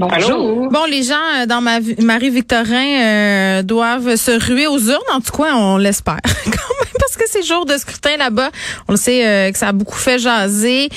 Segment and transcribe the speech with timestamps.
[0.00, 0.68] Allô?
[0.70, 4.98] Bon, les gens euh, dans ma Marie-Victorin euh, doivent se ruer aux urnes.
[5.12, 8.50] En tout cas, on l'espère quand même parce que c'est jour de scrutin là-bas.
[8.86, 10.88] On le sait euh, que ça a beaucoup fait jaser.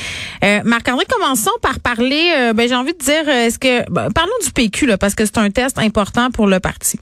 [0.44, 2.32] Euh, Marc-André, commençons par parler.
[2.38, 5.16] euh, ben, j'ai envie de dire, euh, est-ce que ben, parlons du PQ là parce
[5.16, 7.00] que c'est un test important pour le parti.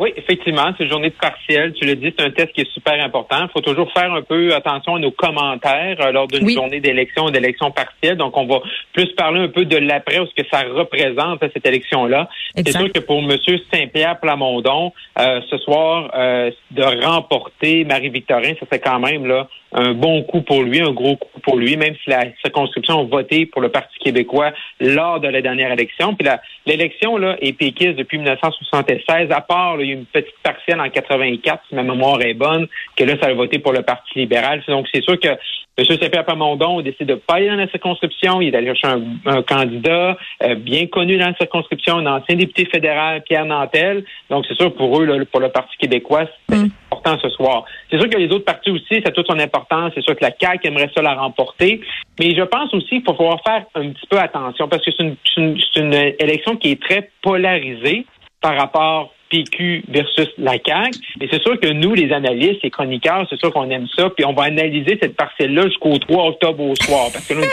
[0.00, 1.74] Oui, effectivement, c'est une journée de partiel.
[1.74, 3.36] Tu le dis, c'est un test qui est super important.
[3.42, 6.54] Il faut toujours faire un peu attention à nos commentaires euh, lors d'une Oui.
[6.54, 8.16] journée d'élection ou d'élection partielle.
[8.16, 8.60] Donc, on va
[8.94, 12.30] plus parler un peu de l'après ou ce que ça représente, cette élection-là.
[12.56, 13.36] C'est sûr que pour M.
[13.70, 19.92] Saint-Pierre Plamondon, euh, ce soir, euh, de remporter Marie-Victorin, ça c'est quand même là un
[19.94, 23.46] bon coup pour lui, un gros coup pour lui, même si la circonscription a voté
[23.46, 26.14] pour le Parti québécois lors de la dernière élection.
[26.14, 26.26] Puis
[26.66, 30.88] l'élection là est péquiste depuis 1976, à part il y a une petite partielle en
[30.88, 34.62] 84, si ma mémoire est bonne, que là, ça a voté pour le Parti libéral.
[34.68, 35.86] Donc, c'est sûr que M.
[35.86, 38.40] Saint-Pierre Plamondon décide de pas aller dans la circonscription.
[38.40, 42.36] Il est allé chercher un, un candidat euh, bien connu dans la circonscription, un ancien
[42.36, 44.04] député fédéral, Pierre Nantel.
[44.28, 46.70] Donc, c'est sûr, pour eux, là, pour le Parti québécois, c'est Mm.
[46.90, 47.64] important ce soir.
[47.90, 49.92] C'est sûr que les autres partis aussi, ça a toute son importance.
[49.94, 51.80] C'est sûr que la CAQ aimerait ça la remporter.
[52.18, 55.04] Mais je pense aussi qu'il faut pouvoir faire un petit peu attention parce que c'est
[55.36, 58.06] une, une élection qui est très polarisée
[58.40, 60.98] par rapport PQ versus la CAQ.
[61.20, 64.10] Et c'est sûr que nous, les analystes et chroniqueurs, c'est sûr qu'on aime ça.
[64.10, 67.06] Puis on va analyser cette parcelle-là jusqu'au 3 octobre au soir.
[67.12, 67.46] Parce que là,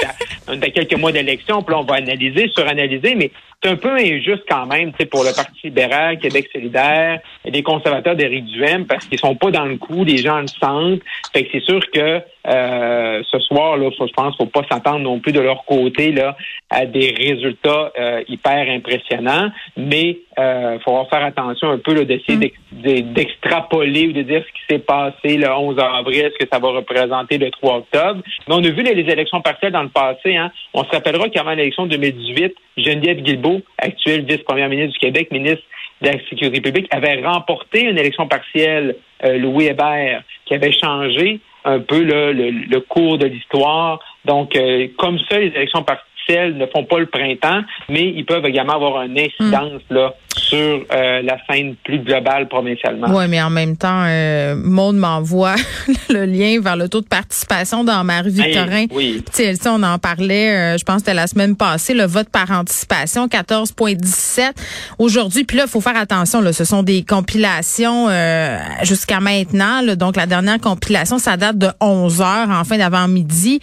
[0.48, 1.62] à quelques mois d'élection.
[1.62, 3.16] Puis là, on va analyser, suranalyser.
[3.16, 3.32] Mais
[3.64, 7.52] c'est un peu injuste quand même, tu sais, pour le Parti libéral, Québec solidaire, et
[7.52, 11.02] les conservateurs d'Éric Duhem, parce qu'ils sont pas dans le coup, les gens le sentent.
[11.34, 15.00] Fait que c'est sûr que euh, ce soir, là, faut- je pense, faut pas s'attendre
[15.00, 16.38] non plus de leur côté là
[16.70, 22.38] à des résultats euh, hyper impressionnants, mais euh, faut faire attention un peu là, d'essayer
[22.72, 26.60] de- d'extrapoler ou de dire ce qui s'est passé le 11 avril, ce que ça
[26.60, 28.22] va représenter le 3 octobre.
[28.48, 30.37] Mais on a vu les élections partielles dans le passé.
[30.38, 30.52] Hein.
[30.74, 35.64] On se rappellera qu'avant l'élection de 2018, Geneviève Guilbeault, actuelle vice-première ministre du Québec, ministre
[36.02, 41.40] de la Sécurité publique, avait remporté une élection partielle, euh, Louis Hébert, qui avait changé
[41.66, 44.00] un peu le cours de l'histoire.
[44.26, 48.46] Donc, euh, comme ça, les élections partielles ne font pas le printemps, mais ils peuvent
[48.46, 53.08] également avoir une incidence là, sur euh, la scène plus globale provincialement.
[53.10, 55.56] Oui, mais en même temps, euh, Maude m'envoie
[56.10, 58.72] le lien vers le taux de participation dans Marie-Victorin.
[58.72, 59.24] Hey, oui.
[59.26, 62.06] Tu sais, Elsie, on en parlait, euh, je pense que c'était la semaine passée, le
[62.06, 64.52] vote par anticipation, 14,17
[65.00, 65.44] aujourd'hui.
[65.44, 69.82] Puis là, il faut faire attention, là, ce sont des compilations euh, jusqu'à maintenant.
[69.82, 69.96] là.
[69.96, 73.60] donc, la dernière compilation, ça date de 11 heures, en fin d'avant-midi.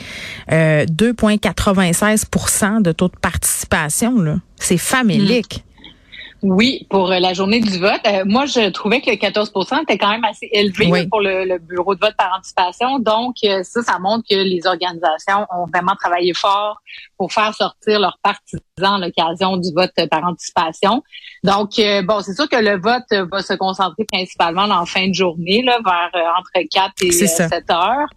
[0.52, 2.26] Euh, 2,96
[2.80, 4.18] de taux de participation.
[4.20, 4.36] là.
[4.56, 5.64] C'est famélique.
[6.46, 8.02] Oui, pour euh, la journée du vote.
[8.06, 11.00] Euh, moi, je trouvais que le 14% était quand même assez élevé Oui.
[11.00, 12.98] là, pour le, le bureau de vote par anticipation.
[12.98, 16.82] Donc, euh, ça, ça montre que les organisations ont vraiment travaillé fort
[17.16, 21.02] pour faire sortir leurs partisans l'occasion du vote par anticipation.
[21.42, 25.14] Donc, euh, bon, c'est sûr que le vote va se concentrer principalement en fin de
[25.14, 27.48] journée, là, vers euh, entre 4 et C'est euh, ça.
[27.48, 28.08] 7 heures.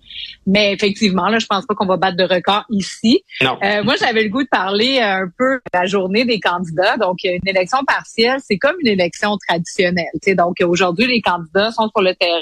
[0.47, 3.22] Mais effectivement, là, je pense pas qu'on va battre de record ici.
[3.41, 3.57] Non.
[3.62, 6.95] Euh, moi, j'avais le goût de parler un peu de la journée des candidats.
[6.95, 10.06] Donc, une élection partielle, c'est comme une élection traditionnelle.
[10.13, 10.35] tu sais.
[10.35, 12.39] Donc, aujourd'hui, les candidats sont sur le terrain,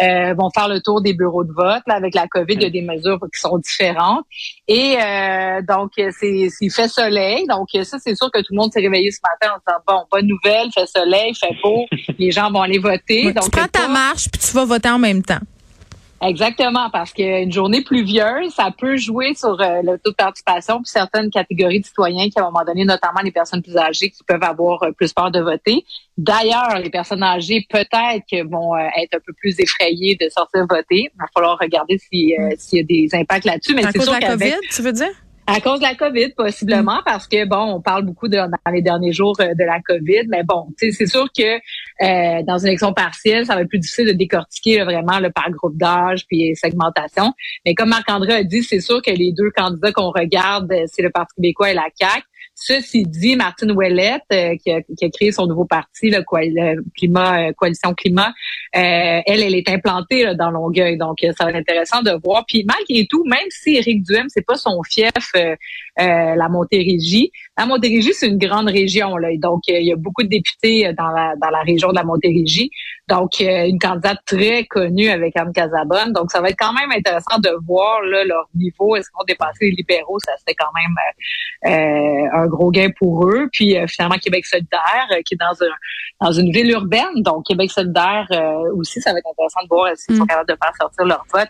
[0.00, 1.82] euh, vont faire le tour des bureaux de vote.
[1.86, 4.24] Là, avec la COVID, il y a des mesures qui sont différentes.
[4.66, 7.35] Et euh, donc, c'est c'est fait soleil.
[7.48, 9.82] Donc, euh, ça, c'est sûr que tout le monde s'est réveillé ce matin en disant,
[9.86, 11.86] bon, bonne nouvelle, fait soleil, fait beau,
[12.18, 13.26] les gens vont aller voter.
[13.26, 15.40] Ouais, donc, tu prends ta pas- marche puis tu vas voter en même temps.
[16.22, 20.86] Exactement, parce qu'une journée pluvieuse, ça peut jouer sur euh, le taux de participation puis
[20.86, 24.24] certaines catégories de citoyens qui, à un moment donné, notamment les personnes plus âgées, qui
[24.26, 25.84] peuvent avoir euh, plus peur de voter.
[26.16, 30.62] D'ailleurs, les personnes âgées, peut-être que vont euh, être un peu plus effrayées de sortir
[30.68, 31.10] voter.
[31.12, 33.74] Il va falloir regarder si, euh, s'il y a des impacts là-dessus.
[33.74, 35.12] Mais à c'est cause de sûr la COVID, tu veux dire?
[35.46, 38.82] À cause de la COVID, possiblement, parce que bon, on parle beaucoup de, dans les
[38.82, 41.56] derniers jours euh, de la COVID, mais bon, c'est sûr que
[42.02, 45.30] euh, dans une élection partielle, ça va être plus difficile de décortiquer là, vraiment le
[45.30, 47.32] par groupe d'âge puis segmentation.
[47.64, 51.02] Mais comme Marc-André a dit, c'est sûr que les deux candidats qu'on regarde, euh, c'est
[51.02, 52.24] le Parti québécois et la CAQ.
[52.58, 56.24] Ceci dit, Martine Ouellette, euh, qui, a, qui, créé son nouveau parti, le,
[56.96, 58.28] climat, euh, Coalition Climat,
[58.74, 60.96] euh, elle, elle est implantée dans Longueuil.
[60.96, 62.46] Donc, ça va être intéressant de voir.
[62.48, 65.54] Puis malgré tout, même si Éric Duhem, c'est pas son fief, euh,
[65.96, 67.32] la Montérégie.
[67.56, 71.08] La Montérégie, c'est une grande région, là, donc il y a beaucoup de députés dans
[71.08, 72.70] la, dans la région de la Montérégie.
[73.08, 76.12] Donc, une candidate très connue avec Anne Casabonne.
[76.12, 78.96] Donc, ça va être quand même intéressant de voir là, leur niveau.
[78.96, 80.18] Est-ce qu'on dépasse les libéraux?
[80.18, 83.48] Ça serait quand même euh, un gros gain pour eux.
[83.52, 87.22] Puis, euh, finalement, Québec solidaire, euh, qui est dans, un, dans une ville urbaine.
[87.22, 88.26] Donc, Québec solidaire
[88.74, 90.26] aussi, ça va être intéressant de voir s'ils sont mm.
[90.26, 91.48] capables de faire sortir leur vote.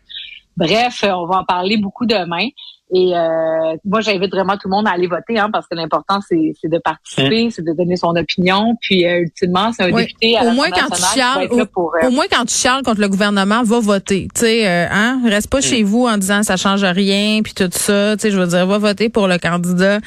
[0.59, 2.49] Bref, on va en parler beaucoup demain.
[2.95, 6.21] Et euh, moi, j'invite vraiment tout le monde à aller voter, hein, parce que l'important,
[6.29, 7.49] c'est, de participer, hein?
[7.51, 8.77] c'est de donner son opinion.
[8.81, 12.11] Puis euh, ultimement, c'est un député à au moins quand tu chiales, au, euh, au,
[12.13, 14.29] moins quand tu chiales contre le gouvernement, va voter.
[14.33, 17.69] Tu sais, euh, hein, reste pas chez vous en disant ça change rien, puis tout
[17.73, 18.17] ça.
[18.17, 19.99] Tu sais, je veux dire, va voter pour le candidat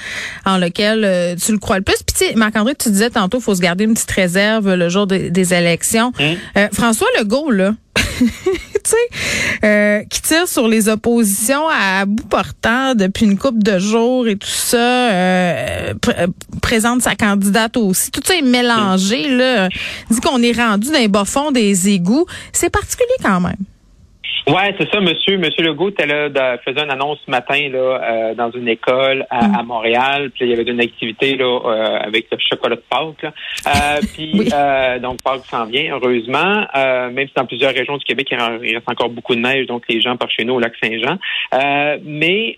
[0.46, 2.02] en lequel tu le crois le plus.
[2.08, 5.06] Puis tu sais, Marc-André, tu disais tantôt, faut se garder une petite réserve le jour
[5.06, 6.14] des élections.
[6.20, 6.70] Hein?
[6.72, 7.74] François Legault, là.
[8.84, 14.28] tu euh, qui tire sur les oppositions à bout portant depuis une couple de jours
[14.28, 15.94] et tout ça, euh,
[16.62, 18.12] présente sa candidate aussi.
[18.12, 19.70] Tout ça est mélangé, là.
[20.10, 22.26] Dit qu'on est rendu dans les bas-fonds des égouts.
[22.54, 23.58] C'est particulier quand même.
[24.50, 25.38] Ouais, c'est ça, monsieur.
[25.38, 29.62] Monsieur Legault était là, faisait une annonce ce matin là, euh, dans une école à,
[29.62, 29.66] mm.
[29.66, 30.32] Montréal.
[30.32, 33.22] Puis il y avait une activité là euh, avec le chocolat de Pâques.
[33.22, 33.34] Là.
[33.68, 34.50] Euh, puis
[35.02, 36.66] donc Pâques s'en vient, heureusement.
[36.76, 40.02] même si dans plusieurs régions du Québec, il reste encore beaucoup de neige, donc les
[40.02, 41.18] gens par chez nous au lac Saint-Jean.
[42.04, 42.58] mais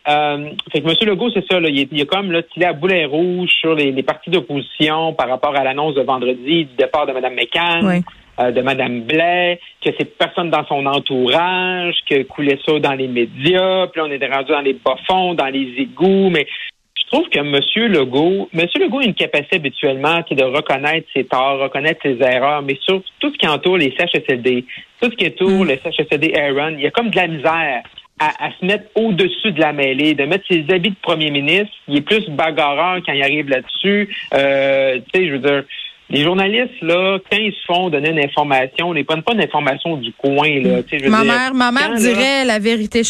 [0.71, 1.59] fait que monsieur Legault, c'est ça.
[1.59, 5.13] Là, il, il a comme là tiré à boulet rouge sur les, les partis d'opposition
[5.13, 8.03] par rapport à l'annonce de vendredi du départ de Mme McCann.
[8.39, 13.09] Euh, de Mme Blais, que c'est personne dans son entourage, que coulait ça dans les
[13.09, 16.47] médias, puis on est rendu dans les bas-fonds, dans les égouts, mais
[16.95, 17.91] je trouve que M.
[17.91, 18.67] Legault, M.
[18.79, 23.03] Legault a une capacité habituellement qui de reconnaître ses torts, reconnaître ses erreurs, mais sur
[23.19, 24.63] tout ce qui entoure les CHSLD,
[25.01, 25.67] tout ce qui entoure mm.
[25.67, 27.83] les CHSLD Aaron, il y a comme de la misère
[28.19, 31.73] à, se mettre au-dessus de la mêlée, de mettre ses habits de premier ministre.
[31.87, 34.15] Il est plus bagarreur quand il arrive là-dessus.
[34.35, 35.63] Euh, tu sais, je veux dire,
[36.11, 39.41] les journalistes, là, quand ils se font donner une information, ils ne prennent pas une
[39.41, 40.59] information du coin.
[40.59, 43.03] Là, ma, mère, ma mère dirait la vérité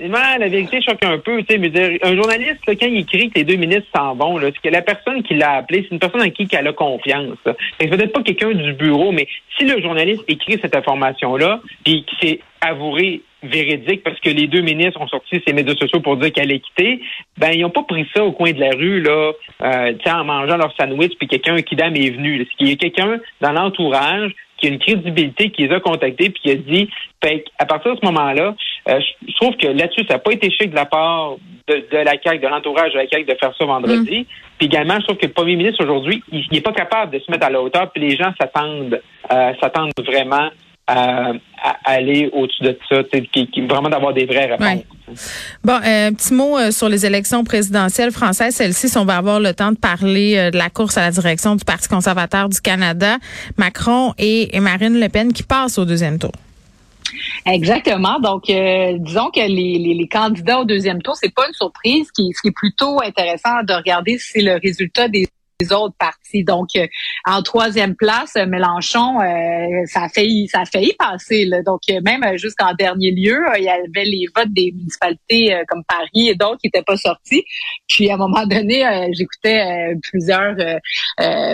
[0.00, 0.10] choque.
[0.38, 1.42] La vérité choque un peu.
[1.42, 4.68] Tu sais, un journaliste, quand il écrit que les deux ministres s'en vont, c'est que
[4.68, 7.38] la personne qui l'a appelé, c'est une personne en qui elle a confiance.
[7.80, 9.26] C'est peut-être pas quelqu'un du bureau, mais
[9.58, 14.62] si le journaliste écrit cette information-là, puis qui s'est avoué véridique parce que les deux
[14.62, 17.00] ministres ont sorti ces médias sociaux pour dire qu'elle est quittée,
[17.38, 19.32] ben ils n'ont pas pris ça au coin de la rue là,
[19.62, 22.46] euh, en mangeant leur sandwich puis quelqu'un qui dame est venu.
[22.58, 26.40] Il y a quelqu'un dans l'entourage qui a une crédibilité, qui les a contactés puis
[26.42, 26.88] qui a dit,
[27.22, 28.54] fait à partir de ce moment-là,
[28.88, 31.36] euh, je trouve que là-dessus ça n'a pas été chic de la part
[31.68, 34.20] de, la CAQ, de l'entourage de la CAQ de faire ça vendredi.
[34.20, 34.24] Mm.
[34.58, 37.30] Puis également, je trouve que le premier ministre aujourd'hui, il n'est pas capable de se
[37.30, 39.00] mettre à la hauteur, puis les gens s'attendent,
[39.32, 40.50] euh, s'attendent vraiment
[40.86, 41.32] à,
[41.84, 43.02] aller au-dessus de ça,
[43.32, 44.84] qui, vraiment d'avoir des vraies réponses.
[45.64, 48.54] Bon, un euh, petit mot euh, sur les élections présidentielles françaises.
[48.54, 51.56] Celles-ci, on va avoir le temps de parler euh, de la course à la direction
[51.56, 53.16] du Parti conservateur du Canada.
[53.56, 56.32] Macron et, Marine Le Pen qui passent au deuxième tour.
[57.44, 58.18] Exactement.
[58.20, 62.08] Donc, disons que les, les, les, candidats au deuxième tour, c'est pas une surprise.
[62.08, 65.26] Ce qui, ce qui est plutôt intéressant de regarder, c'est le résultat des
[65.60, 66.44] les autres partis.
[66.44, 66.86] Donc, euh,
[67.24, 71.46] en troisième place, euh, Mélenchon, euh, ça a failli, ça a failli passer.
[71.46, 71.62] Là.
[71.62, 76.34] Donc, même jusqu'en dernier lieu, il y avait les votes des municipalités comme Paris et
[76.34, 77.44] d'autres qui n'étaient pas sortis.
[77.88, 80.54] Puis, à un moment donné, j'écoutais plusieurs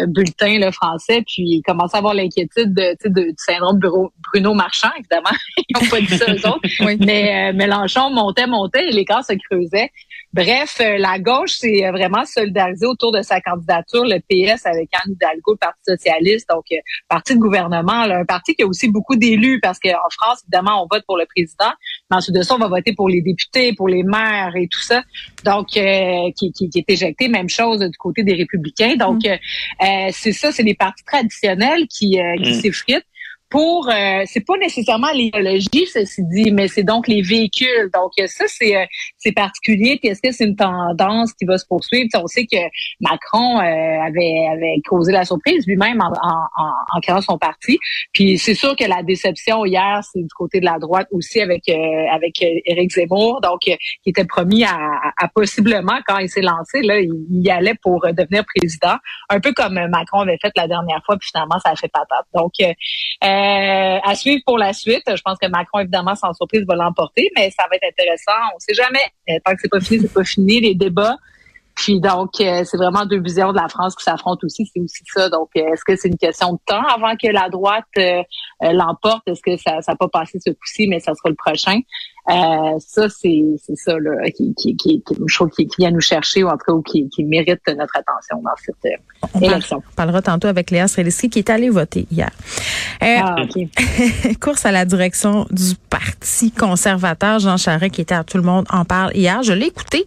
[0.09, 4.91] bulletins là, français, puis ils commençaient à avoir l'inquiétude de, de, du syndrome Bruno Marchand,
[4.99, 5.37] évidemment.
[5.69, 6.97] Ils n'ont pas dit ça aux autres.
[7.01, 9.91] Mais Mélenchon montait, montait et l'écart se creusait.
[10.35, 14.89] Bref, euh, la gauche s'est euh, vraiment solidarisée autour de sa candidature, le PS avec
[14.95, 18.89] Anne Hidalgo, le Parti socialiste, donc euh, parti de gouvernement, un parti qui a aussi
[18.89, 21.73] beaucoup d'élus parce qu'en France, évidemment, on vote pour le président,
[22.11, 24.81] mais ensuite de ça, on va voter pour les députés, pour les maires et tout
[24.81, 25.03] ça,
[25.45, 27.29] donc qui, qui, est éjecté.
[27.29, 28.97] Même chose du côté des républicains.
[28.97, 30.11] Donc, mm.
[30.13, 32.61] c'est ça, c'est les partis traditionnels qui, qui mm.
[32.61, 33.07] s'effritent
[33.53, 37.91] pour euh, c'est pas nécessairement l'idéologie ceci dit mais c'est donc les véhicules.
[37.93, 38.87] Donc ça c'est euh,
[39.19, 39.99] c'est particulier.
[40.01, 42.09] Puis est-ce que c'est une tendance qui va se poursuivre?
[42.15, 42.57] On sait que
[43.01, 47.79] Macron euh, avait avait causé la surprise lui-même en, en, en, créant son parti.
[48.15, 51.69] Puis c'est sûr que la déception hier c'est du côté de la droite aussi avec
[51.69, 54.79] euh, avec Éric Zemmour donc qui était promis à,
[55.19, 58.97] à, possiblement quand il s'est lancé là il, y allait pour devenir président.
[59.29, 62.27] Un peu comme Macron avait fait la dernière fois puis finalement ça a fait patate.
[62.35, 62.73] Donc euh,
[63.43, 65.03] euh, à suivre pour la suite.
[65.07, 68.39] Je pense que Macron, évidemment, sans surprise, va l'emporter, mais ça va être intéressant.
[68.53, 69.05] On ne sait jamais.
[69.29, 70.61] Euh, tant que c'est pas fini, c'est pas fini.
[70.61, 71.17] Les débats.
[71.75, 74.71] Puis donc, euh, c'est vraiment deux visions de la France qui s'affrontent aussi.
[74.73, 75.29] C'est aussi ça.
[75.31, 77.85] Donc, est-ce que c'est une question de temps avant que la droite
[78.61, 79.23] l'emporte?
[79.27, 81.81] Est-ce que ça n'a pas passé ce coup-ci, mais ça sera le prochain?
[82.31, 85.91] Euh, ça, c'est c'est ça là, qui, qui, qui, qui, je trouve qui, qui vient
[85.91, 89.29] nous chercher ou en tout cas ou qui, qui mérite notre attention dans cette euh,
[89.35, 89.81] On élection.
[89.81, 92.31] parle- parlera tantôt avec Léa Streliski qui est allée voter hier.
[93.03, 94.39] Euh, Ah, ok.
[94.41, 98.67] course à la direction du Parti conservateur, Jean Charest, qui était à Tout le monde
[98.71, 99.43] en parle hier.
[99.43, 100.05] Je l'ai écouté.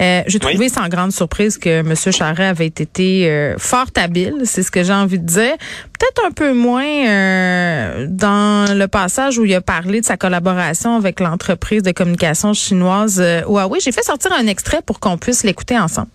[0.00, 0.52] Euh, j'ai Oui.
[0.52, 1.94] trouvé sans grande surprise que M.
[1.96, 5.56] Charest avait été euh, fort habile, c'est ce que j'ai envie de dire.
[5.98, 10.94] Peut-être un peu moins euh, dans le passage où il a parlé de sa collaboration
[10.96, 13.80] avec l'entreprise de communication chinoise euh, Huawei.
[13.80, 16.08] J'ai fait sortir un extrait pour qu'on puisse l'écouter ensemble.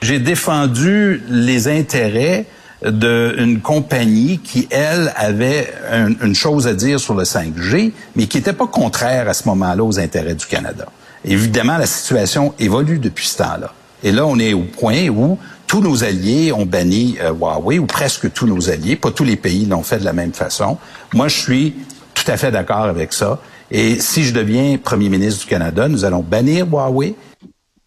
[0.00, 2.46] J'ai défendu les intérêts
[2.82, 8.38] d'une compagnie qui, elle, avait un- une chose à dire sur le 5G, mais qui
[8.38, 10.86] n'était pas contraire à ce moment-là aux intérêts du Canada.
[11.26, 13.74] Évidemment, la situation évolue depuis ce temps-là.
[14.02, 15.38] Et là, on est au point où
[15.70, 18.96] tous nos alliés ont banni euh, Huawei, ou presque tous nos alliés.
[18.96, 20.78] Pas tous les pays l'ont fait de la même façon.
[21.14, 21.74] Moi, je suis
[22.12, 23.38] tout à fait d'accord avec ça.
[23.70, 27.14] Et si je deviens premier ministre du Canada, nous allons bannir Huawei,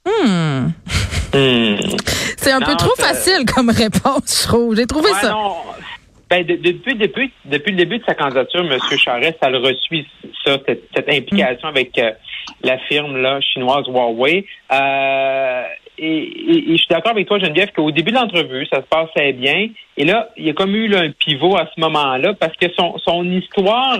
[1.33, 4.75] C'est un peu trop facile comme réponse, je trouve.
[4.75, 5.31] J'ai trouvé Ouais, ça.
[5.31, 5.55] non.
[6.29, 8.77] Ben, de- depuis, depuis, depuis le début de sa candidature, M.
[8.97, 10.05] Charest, ça le reçut,
[10.45, 12.11] ça, cette, cette implication avec euh,
[12.63, 14.45] la firme là, chinoise Huawei.
[14.71, 15.63] Euh,
[15.97, 19.69] et, je suis d'accord avec toi, Geneviève, qu'au début de l'entrevue, ça se passait bien.
[19.97, 22.97] Et là, il y a comme eu un pivot à ce moment-là, parce que son,
[22.99, 23.99] son histoire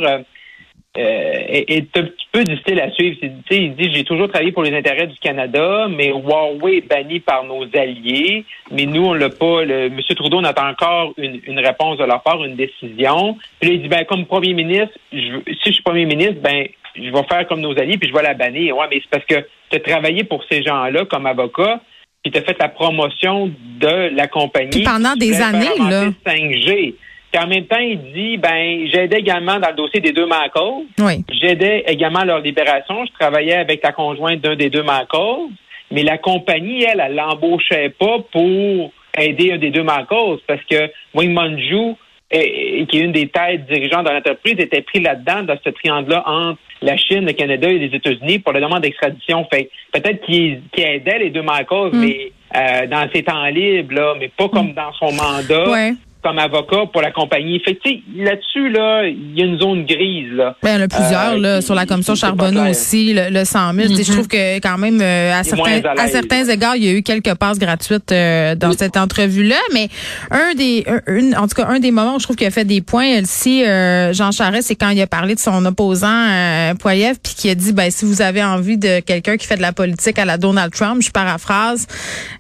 [0.96, 3.18] euh, est, un petit peu difficile à suivre.
[3.50, 7.44] Il dit j'ai toujours travaillé pour les intérêts du Canada, mais Huawei est banni par
[7.46, 9.66] nos alliés, mais nous on l'a pas.
[9.66, 10.00] Le, M.
[10.16, 13.38] Trudeau on attend encore une, réponse de leur part, une décision.
[13.60, 16.68] Puis là, il dit ben comme premier ministre, je, si je suis premier ministre, ben
[16.96, 18.78] je vais faire comme nos alliés puis je vais la bannir.
[18.78, 21.82] Ouais, mais c'est parce que tu as travaillé pour ces gens-là comme avocat.
[22.24, 24.70] Puis tu as fait la promotion de la compagnie.
[24.70, 26.06] Puis pendant des années, là.
[26.06, 26.96] le 5G.
[27.34, 30.86] Puis en même temps, il dit, ben, j'aidais également dans le dossier des deux Marcos.
[31.00, 31.26] Oui.
[31.42, 33.06] J'aidais également leur libération.
[33.06, 35.50] Je travaillais avec la conjointe d'un des deux Marcos.
[35.92, 40.92] Mais la compagnie, elle, elle l'embauchait pas pour aider un des deux Marcos parce que
[41.14, 41.96] Wing Manju,
[42.32, 46.24] eh, qui est une des têtes dirigeantes de l'entreprise, était pris là-dedans, dans ce triangle-là
[46.26, 49.46] entre la Chine, le Canada et les États-Unis pour la demande d'extradition.
[49.52, 54.14] Fait peut-être qu'il qu'il aidait les deux Marcos, mais euh, dans ses temps libres, là,
[54.20, 55.94] mais pas comme dans son mandat Ouais.
[56.24, 57.60] Comme avocat pour la compagnie.
[57.64, 57.78] Fait
[58.16, 60.56] là-dessus, là, il y a une zone grise, là.
[60.64, 63.30] Ben, il y en a plusieurs Euh, là, qui- sur la commission Charbonneau aussi, le,
[63.30, 63.88] le 100 000.
[63.90, 66.88] Tu sais, Je trouve que quand même, euh, à, certains, à certains égards, il y
[66.90, 69.56] a eu quelques passes gratuites euh, dans cette entrevue-là.
[69.74, 69.90] Mais
[70.32, 72.52] un des, un- une- en tout cas, un des moments où je trouve qu'il a
[72.52, 76.08] fait des points, Elsie, euh, Jean Charest, c'est quand il a parlé de son opposant
[76.30, 79.58] euh, Poiliev, puis qui a dit, ben si vous avez envie de quelqu'un qui fait
[79.58, 81.88] de la politique à la Donald Trump, je paraphrase,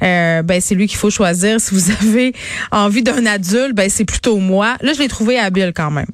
[0.02, 1.60] euh, ben c'est lui qu'il faut choisir.
[1.60, 2.34] Si vous avez
[2.72, 4.75] envie d'un adulte, ben c'est plutôt moi.
[4.82, 6.08] Là, je l'ai trouvé habile quand même.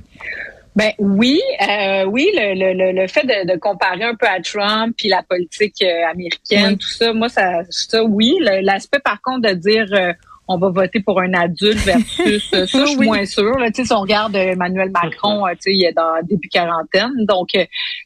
[0.75, 4.95] Ben oui, euh, oui, le, le, le, fait de, de comparer un peu à Trump
[4.97, 6.77] puis la politique euh, américaine, Oui.
[6.77, 8.35] tout ça, moi ça, ça oui.
[8.61, 10.13] L'aspect par contre de dire euh,
[10.47, 13.07] on va voter pour un adulte versus ça, je suis Oui.
[13.07, 13.57] moins sûre.
[13.59, 17.11] Là, Tu sais, si on regarde Emmanuel Macron, tu sais, il est dans début quarantaine,
[17.27, 17.59] donc tu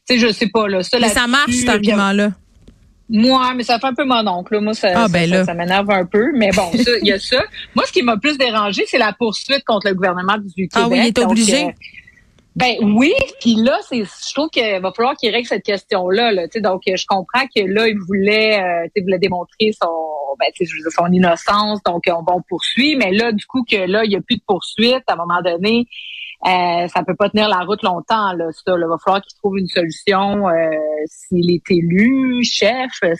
[0.05, 0.81] sais, je sais pas là.
[0.83, 2.31] Ça, Mais ça marche, cet argument-là.
[3.09, 4.53] Moi, mais ça fait un peu mon oncle.
[4.55, 4.61] là.
[4.61, 6.31] Moi, ça, Ah, ça, ben ça- m'énerve un peu.
[6.35, 7.43] Mais bon, ça, il y a ça.
[7.75, 10.71] Moi, ce qui m'a plus dérangé, c'est la poursuite contre le gouvernement du Québec.
[10.75, 11.65] Ah oui, il est Donc, obligé.
[11.65, 11.71] euh,
[12.55, 16.31] ben oui, puis là, c'est, je trouve qu'il va falloir qu'il règle cette question-là.
[16.31, 19.89] Là, donc, je comprends que là, il voulait, euh, il voulait démontrer son,
[20.39, 23.01] ben, je veux dire, son innocence, donc on va poursuivre.
[23.03, 25.41] Mais là, du coup, que là, il n'y a plus de poursuite, à un moment
[25.43, 25.87] donné,
[26.45, 28.33] euh, ça peut pas tenir la route longtemps.
[28.33, 30.47] Là, ça, là, va falloir qu'il trouve une solution.
[30.47, 30.69] Euh,
[31.07, 33.13] S'il est élu chef, euh,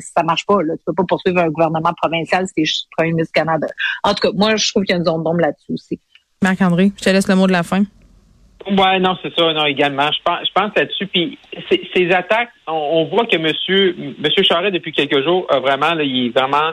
[0.00, 0.62] ça marche pas.
[0.62, 0.74] Là.
[0.76, 3.66] Tu peux pas poursuivre un gouvernement provincial si t'es ch- premier ministre du Canada.
[4.04, 6.00] En tout cas, moi, je trouve qu'il y a une zone d'ombre là-dessus aussi.
[6.42, 7.84] Marc-André, je te laisse le mot de la fin.
[8.70, 10.08] Ouais, non, c'est ça, non, également.
[10.12, 11.06] Je pense, je pense là-dessus.
[11.08, 11.38] Puis
[11.94, 16.04] ces, attaques, on, on voit que Monsieur, Monsieur Charest depuis quelques jours, a vraiment, là,
[16.04, 16.70] il est vraiment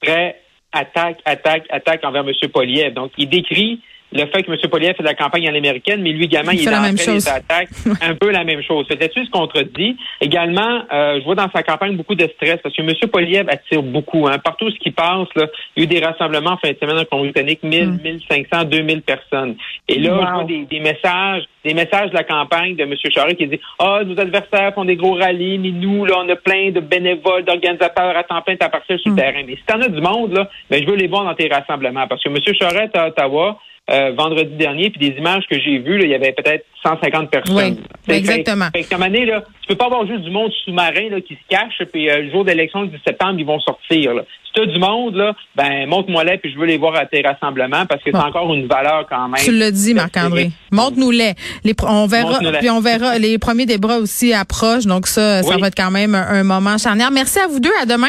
[0.00, 0.40] très
[0.72, 2.94] attaque, attaque, attaque envers Monsieur Poliev.
[2.94, 3.80] Donc, il décrit
[4.14, 4.56] le fait que M.
[4.70, 7.24] Poliev fait de la campagne à l'américaine, mais lui également, Il il, fait est chose.
[7.24, 7.68] des attaques,
[8.02, 8.86] un peu la même chose.
[8.88, 9.96] Là-dessus, il se contredit.
[10.20, 12.92] Également, euh, je vois dans sa campagne beaucoup de stress parce que M.
[13.10, 14.26] Poliev attire beaucoup.
[14.28, 14.38] Hein.
[14.38, 16.76] Partout où ce qui passe, là, il y a eu des rassemblements en fin de
[16.80, 17.98] semaine en Colombie-Britannique, 1000, Mm.
[18.02, 19.56] 1500, 2000 personnes.
[19.88, 20.20] Et là, Wow.
[20.26, 22.94] je vois des, des messages, des messages de la campagne de M.
[23.12, 26.36] Charest qui dit Ah, nos adversaires font des gros rallyes, mais nous, là, on a
[26.36, 29.18] plein de bénévoles, d'organisateurs à temps plein, à partir sur le Mm.
[29.18, 29.42] terrain.
[29.46, 32.06] Mais si t'en as du monde, là, ben, je veux les voir dans tes rassemblements.
[32.06, 32.36] Parce que M.
[32.58, 33.58] Charest à Ottawa,
[33.90, 37.30] euh, vendredi dernier, puis des images que j'ai vues, là, il y avait peut-être 150
[37.30, 37.76] personnes.
[38.08, 38.68] Oui, exactement.
[38.74, 41.40] Fait, fait, donné, là, tu peux pas avoir juste du monde sous-marin là, qui se
[41.48, 44.14] cache, puis euh, le jour d'élection le 10 septembre, ils vont sortir.
[44.14, 44.22] Là.
[44.46, 47.04] Si tu as du monde, là, ben montre-moi les, puis je veux les voir à
[47.06, 48.20] tes rassemblements parce que Bon.
[48.20, 49.42] c'est encore une valeur quand même.
[49.42, 50.50] Tu l'as dit, Marc-André.
[50.70, 51.32] Montre-nous-les.
[51.64, 52.58] Les, on verra, Montre-nous-les.
[52.58, 53.18] puis on verra.
[53.18, 55.60] Les premiers débats aussi approchent, donc ça, ça Oui.
[55.60, 57.10] va être quand même un, un moment charnière.
[57.10, 57.72] Merci à vous deux.
[57.82, 58.08] À demain.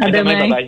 [0.00, 0.48] À À demain, demain.
[0.48, 0.60] bye-bye.